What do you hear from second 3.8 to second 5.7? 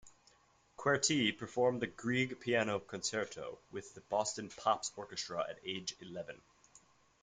the Boston Pops Orchestra at